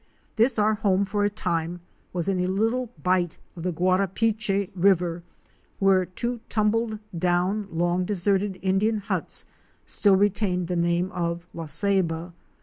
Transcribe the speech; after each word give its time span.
This, 0.35 0.57
our 0.57 0.73
home 0.73 1.05
for 1.05 1.23
a 1.23 1.29
time, 1.29 1.79
was 2.11 2.27
in 2.27 2.39
a 2.39 2.47
little 2.47 2.89
bight 3.03 3.37
of 3.55 3.61
the 3.61 3.71
Guarapiche 3.71 3.95
(War 3.95 3.99
ah 4.01 4.07
pee'chy) 4.07 4.71
River, 4.73 5.21
where 5.77 6.07
two 6.07 6.39
tumbled 6.49 6.97
down, 7.15 7.67
long 7.69 8.03
deserted 8.05 8.57
Indian 8.63 8.97
huts 8.97 9.45
still 9.85 10.15
retained 10.15 10.65
the 10.65 10.75
name 10.75 11.11
of 11.11 11.45
La 11.53 11.65
Ceiba. 11.67 12.33